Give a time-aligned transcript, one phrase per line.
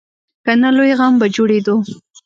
[0.45, 1.75] که نه، لوی غم به جوړېدو.